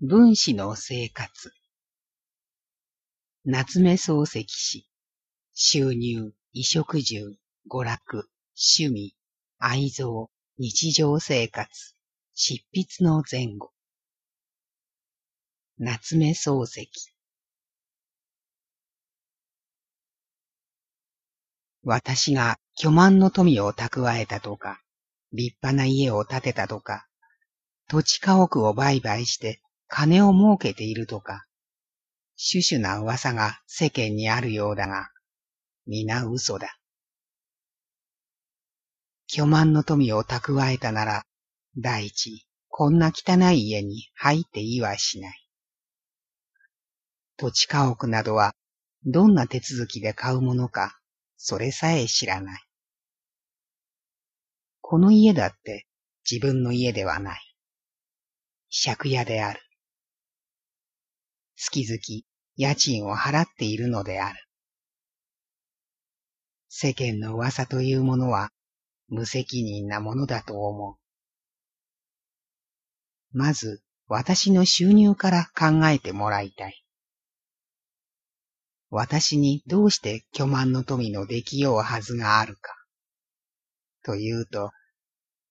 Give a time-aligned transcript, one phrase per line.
[0.00, 1.52] 分子の生活。
[3.44, 4.86] 夏目漱石氏。
[5.54, 7.36] 収入、衣食住、
[7.68, 9.16] 娯楽、趣味、
[9.58, 11.68] 愛憎、日常生活、
[12.36, 13.72] 執筆の前後。
[15.78, 16.88] 夏目漱石。
[21.82, 24.80] 私が巨万の富を蓄えたとか、
[25.32, 27.08] 立派な家を建てたとか、
[27.88, 31.46] 土地家屋を売買して金を儲けているとか、
[32.38, 35.08] 種々な噂が世間にあるようだが、
[35.86, 36.78] 皆嘘だ。
[39.26, 41.24] 巨万の富を蓄えたなら、
[41.76, 45.48] 第一、こんな汚い家に入っていはしない。
[47.36, 48.54] 土地家屋などは、
[49.04, 50.98] どんな手続きで買うものか、
[51.36, 52.62] それさえ知らない。
[54.80, 55.86] この家だって
[56.30, 57.40] 自分の家ではない。
[58.84, 59.60] 借家である。
[61.60, 61.98] 月々
[62.56, 64.38] 家賃を払っているのである。
[66.68, 68.50] 世間の噂というものは
[69.08, 70.96] 無責任なものだと思う。
[73.36, 76.84] まず私の収入から考えてもらいたい。
[78.90, 82.72] 私にどうして巨万の富のできようはずがあるか。
[84.04, 84.70] というと、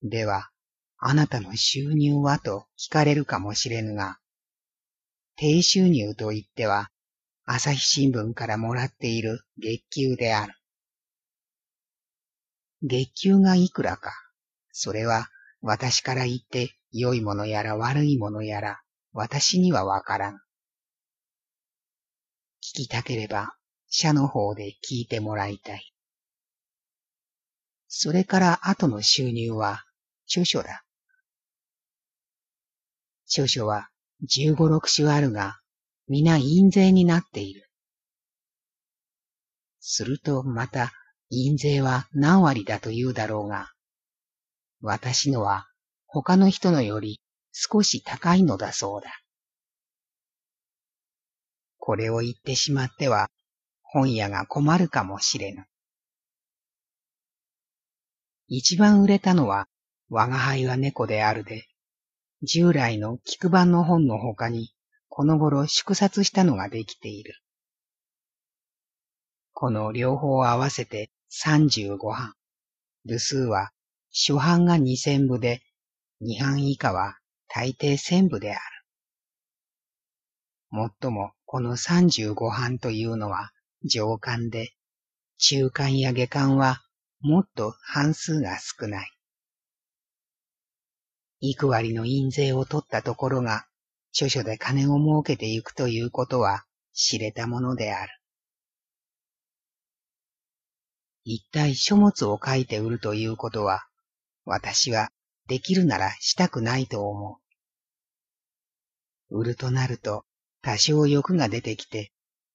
[0.02, 0.50] では、
[0.98, 4.18] あなたの収入はと聞かれるかもしれぬが、
[5.40, 6.90] 低収入と言っては、
[7.46, 10.56] 朝日新聞からもらっている月給である。
[12.82, 14.12] 月給がいくらか、
[14.72, 15.28] それは
[15.62, 18.82] 私から言って良いものやら悪いものやら、
[19.14, 20.34] 私にはわからん。
[20.34, 20.40] 聞
[22.74, 23.56] きたければ、
[23.90, 25.94] 社の方で聞いてもらいたい。
[27.88, 29.84] それから後の収入は、
[30.26, 30.84] 著書だ。
[33.28, 33.90] 著書は
[34.24, 35.60] 十五六種あるが、
[36.08, 37.70] 皆印税になっている。
[39.80, 40.92] するとまた、
[41.30, 43.72] 印税は何割だと言うだろうが、
[44.82, 45.68] 私のは
[46.06, 47.22] 他の人のより
[47.52, 49.10] 少し高いのだそうだ。
[51.78, 53.30] これを言ってしまっては、
[53.82, 55.66] 本屋が困るかもしれぬ。
[58.48, 59.68] 一番売れたのは、
[60.10, 61.66] 我が輩は猫であるで、
[62.44, 64.74] 従来の菊版の本の他に、
[65.10, 67.34] この頃縮刷したのができている。
[69.54, 72.36] この両方合わせて35版。
[73.06, 73.72] 部数は
[74.12, 75.64] 初版が2000部で、
[76.22, 78.62] 2版以下は大抵1000部である。
[80.70, 83.52] もっともこの35版というのは
[83.84, 84.74] 上巻で、
[85.40, 86.84] 中巻や下巻は
[87.22, 89.17] もっと半数が少ない。
[91.40, 93.66] 幾割の印税を取ったところが、
[94.12, 98.12] 著書で金を儲けていくということは知れたものである。
[101.24, 103.86] 一体書物を書いて売るということは、
[104.46, 105.12] 私は
[105.48, 107.40] できるならしたくないと思
[109.30, 109.40] う。
[109.40, 110.26] 売るとなると
[110.62, 112.12] 多少欲が出てきて、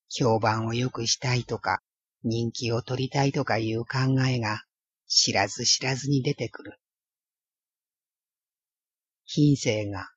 [0.08, 1.82] 評判を良くしたいとか、
[2.24, 4.62] 人気を取りたいとかいう考えが
[5.06, 6.78] 知らず知らずに出てくる。
[9.34, 10.10] 品性が、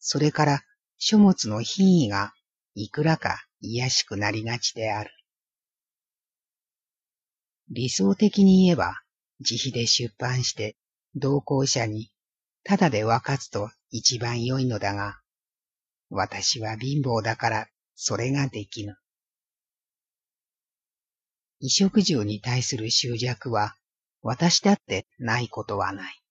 [0.00, 0.62] それから
[0.98, 2.32] 書物の品位が
[2.74, 5.10] いくらか癒しくなりがちである。
[7.68, 9.00] 理想的に言えば、
[9.38, 10.76] 自費で出版して
[11.14, 12.10] 同行者に
[12.64, 15.20] ただで分かつと一番良いのだが、
[16.10, 18.96] 私は貧乏だからそれができぬ。
[21.60, 23.76] 衣食住に対する執着は
[24.20, 26.25] 私だってないことはない。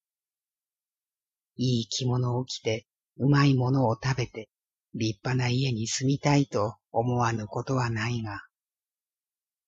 [1.57, 2.85] いい着物を着て、
[3.17, 4.49] うまいものを食べて、
[4.93, 8.41] 立派な家に住みたいと思わぬことはないが、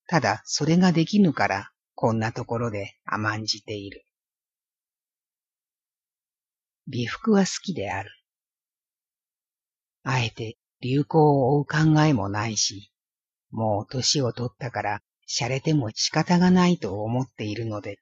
[0.08, 4.06] ただそれができぬから、こんなところで甘んじている。
[6.88, 8.10] 美服は好きである。
[10.04, 12.94] あえて流行を追う考えもないし、
[13.52, 18.00] もう年を取ったから洒落ても仕方がないと思っているので、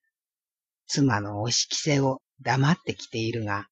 [0.87, 3.67] 妻の押し着せを黙って着ているが、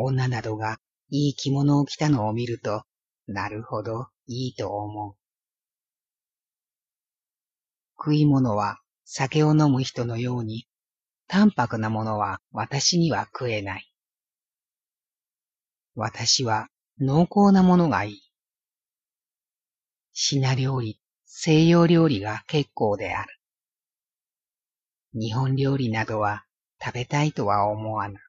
[0.00, 0.78] 女などが
[1.10, 2.84] いい着物を着たのを見ると、
[3.26, 5.16] なるほど、いいと思う。
[7.98, 10.68] 食い物は酒を飲む人のように、
[11.26, 13.92] 淡白なものは私には食えない。
[15.96, 16.68] 私は
[17.00, 18.22] 濃厚なものがいい。
[20.12, 23.34] 品料理、西洋料理が結構である。
[25.12, 26.44] 日本料理などは
[26.80, 28.20] 食べたいとは思わぬ。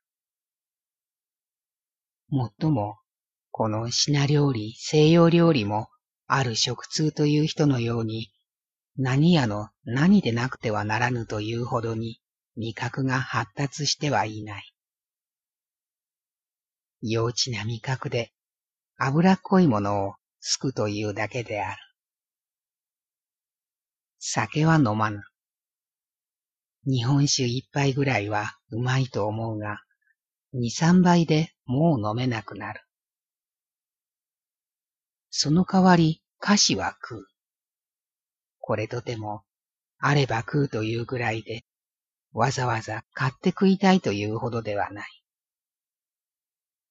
[2.29, 2.97] もっとも、
[3.49, 5.89] この品料理、西洋料理も、
[6.27, 8.31] ある食通という人のように、
[8.97, 12.21] 何やの何でなくてはならぬというほどに、
[12.55, 14.73] 味覚が発達してはいない。
[17.01, 18.31] 幼稚な味覚で、
[18.97, 21.77] 脂っこいものをすくというだけである。
[24.19, 25.21] 酒は飲まぬ。
[26.85, 29.79] 日本酒一杯ぐらいはうまいと思うが、
[30.53, 32.81] 二三杯でもう飲めなくなる。
[35.29, 37.27] その代わり菓子は食う。
[38.59, 39.43] これとても、
[39.99, 41.63] あれば食うというぐらいで、
[42.33, 45.23] わざわざ買って食いたいというほどではない。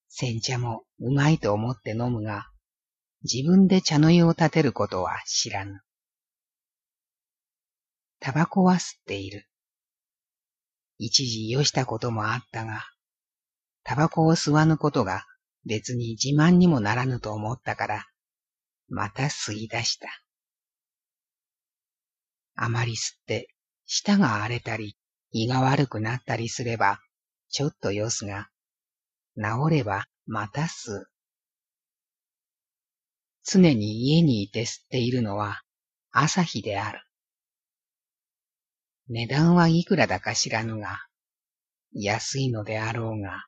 [0.09, 2.49] 煎茶もうまいと思って飲むが、
[3.23, 5.81] 自分で茶の湯を立てることは知らぬ。
[8.21, 9.49] タバコは吸っている。
[10.99, 12.85] 一時よしたこともあったが、
[13.89, 15.25] タバコを吸わぬことが
[15.65, 18.07] 別に自慢にもならぬと思ったから、
[18.91, 20.11] また吸い出した。
[22.55, 23.49] あまり吸って、
[23.87, 24.99] 舌が荒れたり、
[25.31, 27.01] 胃が悪くなったりすれば、
[27.49, 28.51] ちょっとよすが、
[29.37, 31.11] 治ればまた吸う。
[33.43, 35.63] 常に家にいて吸っているのは
[36.11, 37.01] 朝日である。
[39.09, 40.99] 値段はいくらだか知らぬが、
[41.93, 43.48] 安いのであろうが、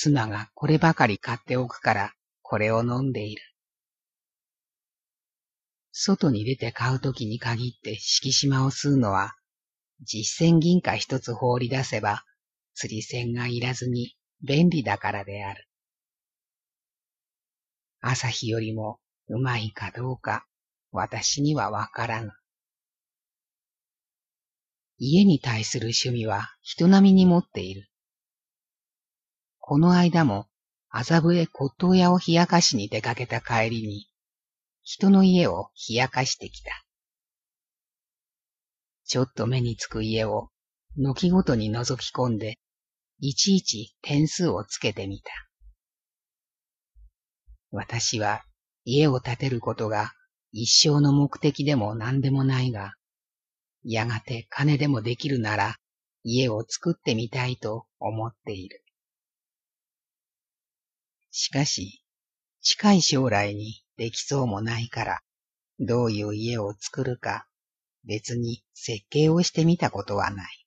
[0.00, 2.12] 妻がこればかり買っておくから
[2.42, 3.42] これを飲んでいる。
[5.90, 9.34] 外に出て買うときに限って敷島を吸うのは、
[10.02, 12.22] 実践銀貨一つ放り出せば、
[12.74, 15.66] 釣り線がいらずに便利だからである。
[18.00, 20.46] 朝日よりもうまいかどうか、
[20.92, 22.30] 私にはわからぬ。
[24.98, 27.87] 家に対する趣味は人並みに持っている。
[29.68, 30.46] この間も
[30.88, 34.08] 麻布へ骨董屋を冷やかしに出かけた帰りに、
[34.82, 36.70] 人の家を冷やかしてきた。
[39.04, 40.48] ちょっと目につく家を
[40.96, 42.58] 軒ごとに覗き込んで、
[43.20, 45.30] いちいち点数をつけてみた。
[47.70, 48.40] 私は
[48.86, 50.12] 家を建てることが
[50.50, 52.94] 一生の目的でも何でもないが、
[53.84, 55.76] やがて金でもできるなら
[56.24, 58.82] 家を作ってみたいと思っている。
[61.40, 62.02] しかし、
[62.62, 65.20] 近い将来にできそうもないから、
[65.78, 67.46] どういう家を作るか
[68.02, 70.66] 別に設計をしてみたことはない。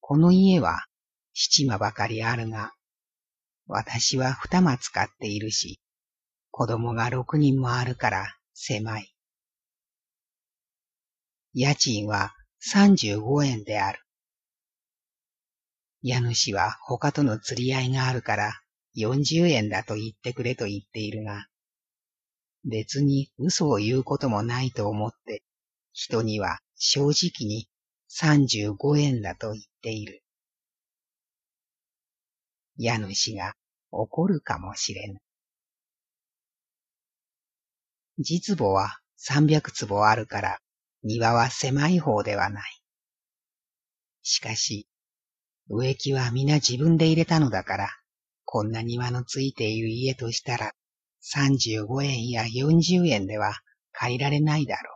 [0.00, 0.86] この家は
[1.32, 2.72] 七間ばかりあるが、
[3.68, 5.78] 私は二間使っているし、
[6.50, 9.14] 子供が六人もあるから狭い。
[11.54, 12.34] 家賃は
[12.68, 14.05] 35円である。
[16.08, 18.52] 家主は他との釣り合いがあるから
[18.96, 21.48] 40円だと言ってくれと言っているが、
[22.64, 25.42] 別に嘘を言うこともないと思って、
[25.92, 27.66] 人には正直に
[28.08, 30.22] 35円だと言っている。
[32.76, 33.54] 家主が
[33.90, 35.18] 怒るかもしれぬ。
[38.20, 40.58] 実母は300坪あるから
[41.02, 42.80] 庭は狭い方ではない。
[44.22, 44.86] しかし、
[45.68, 47.88] 植木は皆自分で入れたのだから、
[48.44, 50.72] こんな庭のついている家としたら、
[51.34, 53.54] 35円や40円では
[53.92, 54.92] 借りられないだろ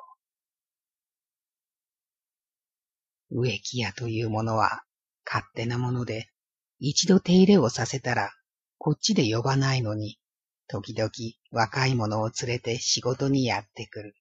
[3.31, 3.41] う。
[3.43, 4.83] 植木屋というものは
[5.25, 6.29] 勝手なもので、
[6.79, 8.33] 一度手入れをさせたら、
[8.79, 10.19] こっちで呼ばないのに、
[10.69, 11.11] 時々
[11.51, 14.15] 若い者を連れて仕事にやってくる。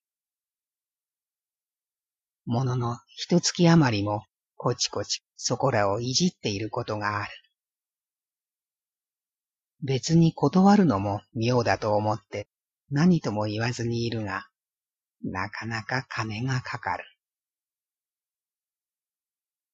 [2.45, 4.23] ものの一月余りも
[4.61, 7.31] こちこちそこらをいじっていることがある。
[9.81, 12.49] 別に断るのも妙だと思って
[12.91, 14.49] 何とも言わずにいるが、
[15.23, 17.05] なかなか金がかかる。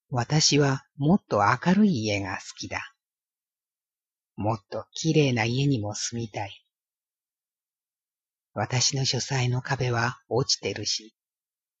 [0.08, 2.94] 私はもっと明るい家が好きだ。
[4.36, 6.64] もっと綺麗な家にも住みたい。
[8.54, 11.16] 私の書斎の壁は落ちてるし、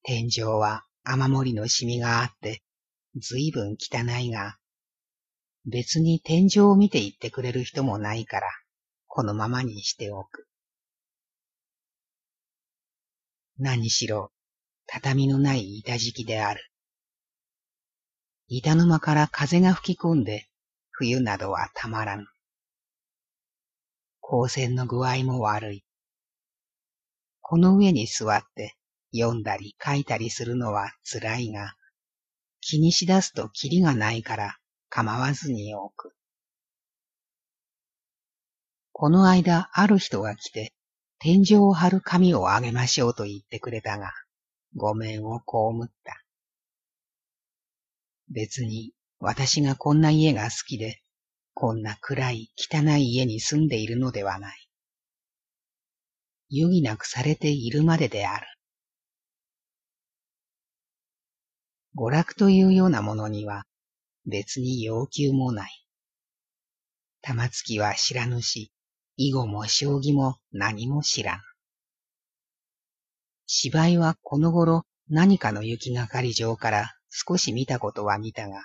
[0.02, 2.64] 天井は雨漏りのシミがあって、
[3.18, 4.58] ずいぶん汚いが、
[5.64, 8.46] 別に天井を見て言ってくれる人もないから、
[9.06, 10.46] このままにしておく。
[13.58, 14.32] 何しろ、
[14.86, 16.60] 畳のない板敷きである。
[18.48, 20.46] 板の間から風が吹き込んで、
[20.90, 22.26] 冬などはたまらぬ。
[24.22, 25.84] 光線の具合も悪い。
[27.40, 28.76] この上に座って
[29.12, 31.74] 読んだり書いたりするのは辛いが、
[32.68, 34.56] 気にしだすとキリがないから
[34.88, 36.16] 構わずに置く。
[38.90, 40.72] この間ある人が来て、
[41.20, 44.10] 天井を張る紙をあげましょうと言ってくれたが、
[44.74, 45.44] ごめんを被
[45.84, 46.20] った。
[48.30, 51.02] 別に私がこんな家が好きで、
[51.54, 54.68] こんな暗い汚い家に住んでいるのではない。
[56.52, 58.55] 余儀なくされているまでである。
[61.96, 63.64] 娯楽というようなものには
[64.26, 65.70] 別に要求もない。
[67.22, 68.70] 玉突きは知らぬし、
[69.16, 71.40] 囲碁も将棋も何も知らん。
[73.46, 78.62] 芝居はこの頃何かの雪がかり上から少し見たことは見たが、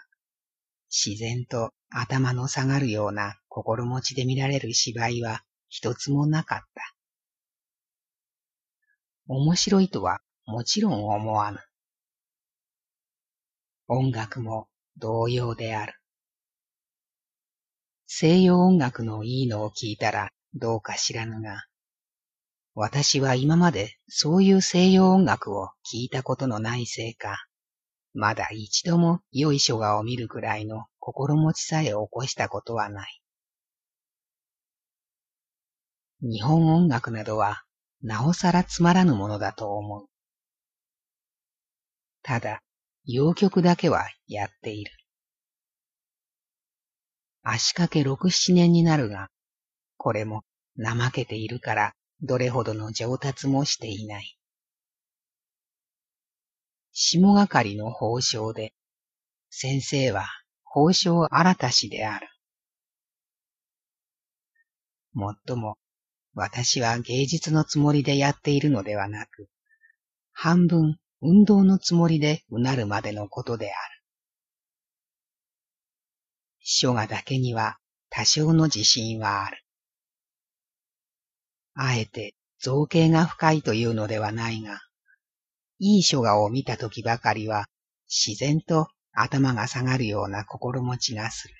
[0.89, 6.93] 自然と頭の下がるような心持ちで見られる芝居は一つもなかった。
[9.27, 11.59] 面白いとはもちろん思わぬ。
[13.93, 15.95] 音楽も同様である。
[18.07, 21.65] 西洋音楽のいいのを聞いたらどうか知らぬが、
[22.73, 27.45] 私は今までそういう西洋音楽を聞いたことのないせいか、
[28.13, 33.21] まだ一度も良い書画を見るくらいの心持ちさえ起こしたことはない。
[36.21, 37.63] 日本音楽などは
[38.01, 40.05] なおさらつまらぬものだと思う。
[42.23, 42.61] ただ、
[43.13, 44.91] 洋曲だけはやっている。
[47.43, 49.29] 足掛け六七年になるが、
[49.97, 50.43] これも
[50.77, 54.37] 怠けているからどれほどの上達もしていない。
[56.93, 58.73] 下係の法章で、
[59.49, 60.27] 先生は
[60.63, 62.27] 法章新たしである。
[65.13, 65.77] もっとも、
[66.33, 69.49] 私は芸術のつもりでやっているのではなく、
[70.31, 73.75] 半分運動のつもりでうなるまでのことである。
[76.59, 77.77] 書画だけには
[78.09, 79.63] 多少の自信はある。
[81.73, 84.79] あえて造形が深いというのではないが、
[85.79, 87.67] いい書画を見たときばかりは、
[88.07, 91.55] 自然と頭が下がるような心持ちがする。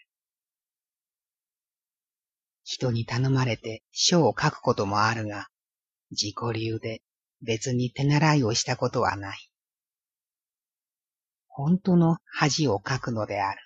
[2.63, 5.48] 人に頼まれて書を書くこともあるが、
[6.12, 7.01] 自己流で
[7.41, 9.50] 別に手習いをしたことはない。
[11.53, 13.60] 本当の恥を書くのである。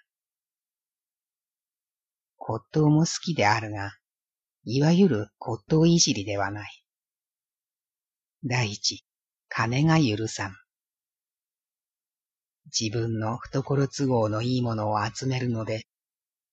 [2.35, 3.91] 骨董も好きであるが、
[4.63, 6.83] いわゆる骨董いじりではない。
[8.43, 9.05] 第一、
[9.49, 10.55] 金が許さん。
[12.77, 15.85] 自分の懐都合のいいものを集めるので、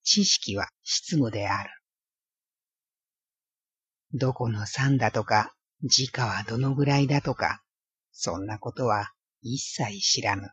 [0.03, 1.71] 知識は執務である。
[4.13, 7.63] どこの山だとか、時価はどのぐらいだとか、
[8.13, 10.51] そんなことは一切知らぬ。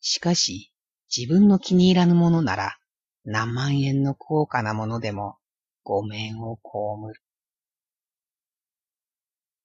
[0.00, 0.72] しかし、
[1.14, 2.78] 自分の気に入らぬものなら、
[3.24, 5.36] 何万円の高価なものでも、
[5.82, 7.22] ご面を被る。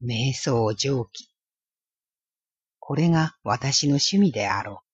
[0.02, 1.30] 瞑想上記。
[2.80, 4.86] これが私の趣味であろう。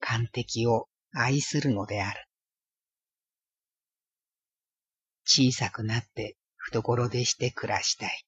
[0.00, 2.26] 完璧を愛するのである。
[5.24, 8.24] 小さくなって懐でして暮らしたい。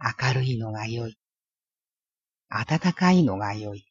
[0.00, 1.16] 明るいのが良い。
[2.50, 3.84] 暖かいのが良い。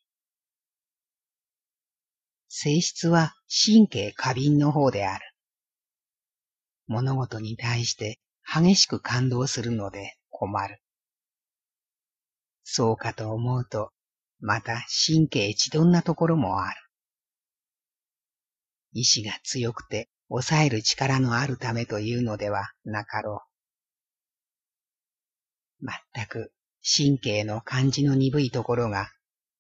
[2.48, 3.36] 性質は
[3.66, 5.24] 神経過敏の方である。
[6.88, 10.82] 物事に対して激しく感動するので困る。
[12.64, 13.92] そうかと思うと、
[14.40, 16.76] また神経一鈍なところもある。
[18.94, 23.42] 意志が強くて抑える力のあるためというのではなかろ
[25.82, 25.86] う。
[25.86, 26.52] まったく
[26.90, 29.12] 神経の感じの鈍いところが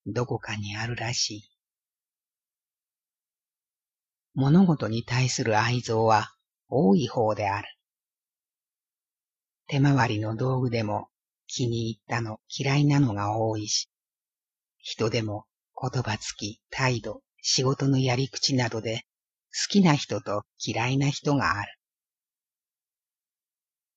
[0.06, 1.50] どこかにあるらしい。
[4.34, 6.32] 物事に対する愛憎は
[6.70, 7.68] 多い方である。
[9.68, 11.10] 手回りの道具でも
[11.48, 13.90] 気に入ったの嫌いなのが多いし、
[14.80, 15.46] 人でも
[15.80, 19.06] 言葉つき、態度、仕事のやり口などで
[19.52, 21.78] 好きな人と嫌いな人がある。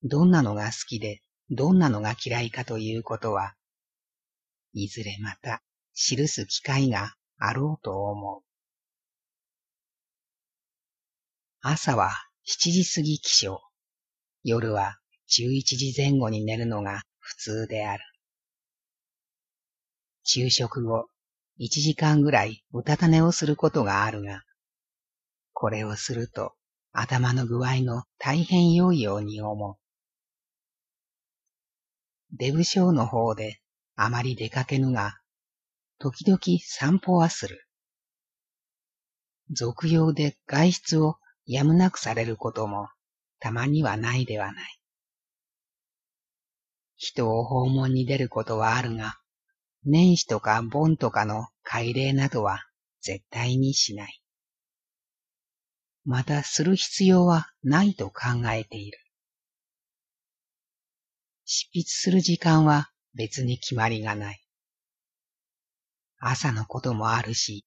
[0.03, 3.55] どんなのが好きでどんなのが嫌いかということは、
[4.73, 5.63] いずれまた
[5.95, 8.43] 記す機会があろうと思う。
[11.61, 12.13] 朝は
[12.45, 13.59] 七時過ぎ起床、
[14.45, 18.05] 夜は11時前後に寝るのが普通である。
[20.23, 21.09] 昼食後、
[21.59, 24.45] 1時間ぐらいうたた寝をすることがあるが、
[25.53, 26.55] これをすると
[26.93, 29.80] 頭の具合の大変良いように思う。
[32.41, 33.61] デブ症の方で
[33.97, 35.21] あまり出かけぬが、
[35.99, 37.67] 時々散歩はする。
[39.51, 42.89] 俗用で外出をやむなくされることも
[43.41, 44.81] たまにはないではない。
[46.97, 49.19] 人を訪問に出ることはあるが、
[49.85, 52.65] 年始とか盆とかの改礼などは
[53.03, 54.23] 絶対にしない。
[56.07, 58.99] またする必要はないと考えている。
[61.53, 64.41] 執筆する時間は別に決まりがない。
[66.21, 67.67] 朝のこともあるし、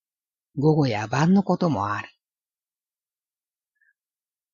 [0.57, 2.07] 午後や晩のこともある。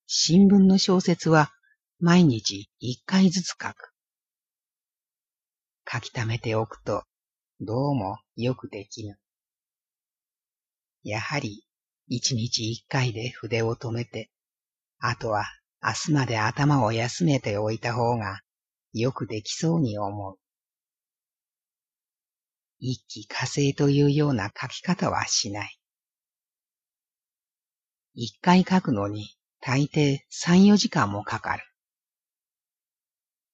[0.08, 1.52] 新聞の小説は
[2.00, 3.92] 毎日一回ずつ書く。
[5.88, 7.04] 書き溜めておくと
[7.62, 9.20] どうもよくできぬ。
[11.04, 11.68] やはり
[12.08, 14.32] 一日一回で筆を止めて、
[14.98, 15.46] あとは
[15.84, 18.42] 明日まで頭を休めておいた方が
[18.94, 20.38] よくできそうに思う。
[22.80, 25.80] 一気火星というような書き方はしない。
[28.14, 31.64] 一回書くのに大抵三、四時間もかかる。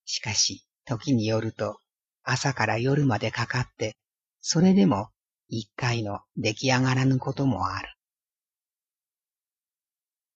[0.05, 1.79] しかし、時によると
[2.23, 3.97] 朝から夜までかかって、
[4.39, 5.09] それでも
[5.47, 7.89] 一回の出来上がらぬこともある。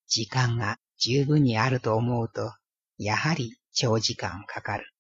[0.07, 2.51] 時間が十分にあると思うと、
[2.97, 4.91] やはり長時間かかる。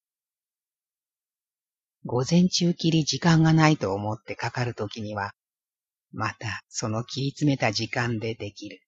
[2.05, 5.33] 午前中きり時間がないと思ってかかるときには、
[6.13, 8.79] またその切り詰めた時間でできる。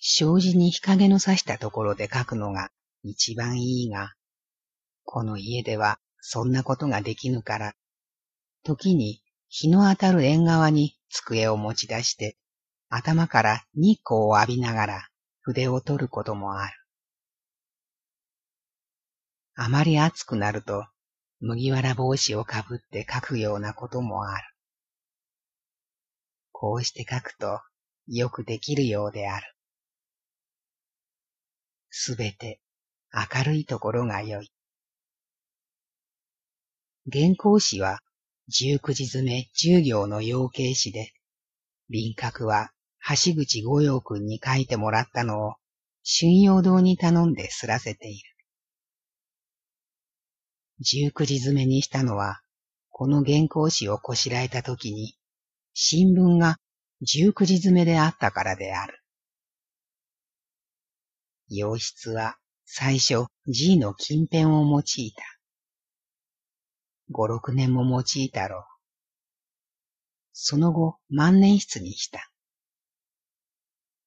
[0.00, 2.70] 障子に日陰の差したところで書くのが
[3.02, 4.14] 一番いいが、
[5.04, 7.74] この家ではそんなことができぬから、
[8.64, 12.38] 時に日の当たる縁側に机を持ち出して、
[12.88, 15.08] 頭から日光を浴びながら
[15.42, 16.81] 筆を取ることもある。
[19.54, 20.86] あまり暑くなると
[21.40, 24.42] 麦わら帽子をかぶって書くようなこともある。
[26.52, 27.60] こうして書くと
[28.06, 29.46] よくできるようである。
[31.90, 32.60] すべて
[33.12, 34.50] 明るいところが良い。
[37.12, 37.98] 原稿紙は
[38.48, 41.12] 十九字詰め十行の養鶏紙で、
[41.90, 42.70] 輪郭は
[43.08, 45.54] 橋口五葉くんに書いてもらったのを
[46.04, 48.31] 春陽堂に頼んですらせている。
[50.84, 52.40] 十九字詰めにしたのは、
[52.90, 55.14] この原稿紙をこしらえたときに、
[55.74, 56.58] 新聞が
[57.02, 58.98] 十九字詰めであったからである。
[61.48, 65.22] 洋室は最初 G の近辺を用いた。
[67.10, 68.62] 五六年も用いたろう。
[70.32, 72.28] その後万年筆にした。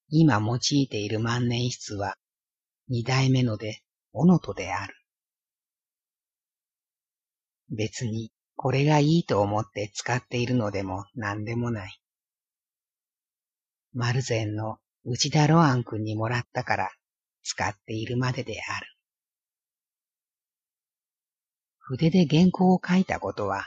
[0.10, 2.16] 今用いている万年筆は
[2.90, 5.05] 二代目ので、おのとである。
[7.70, 12.00] 別にこれがいいと思って使っているのでも何でもない。
[13.94, 16.90] マルゼンの内田ロアン君にもらったから
[17.44, 18.88] 使っているまでである。
[21.78, 23.66] 筆で原稿を書いたことは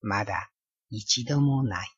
[0.00, 0.50] まだ
[0.90, 1.88] 一度もない。